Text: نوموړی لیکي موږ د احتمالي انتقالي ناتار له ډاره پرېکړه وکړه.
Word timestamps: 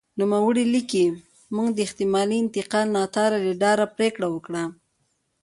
نوموړی 0.19 0.65
لیکي 0.73 1.05
موږ 1.55 1.69
د 1.73 1.77
احتمالي 1.85 2.37
انتقالي 2.41 2.91
ناتار 2.97 3.31
له 3.45 3.53
ډاره 3.61 3.85
پرېکړه 3.95 4.27
وکړه. 4.31 4.63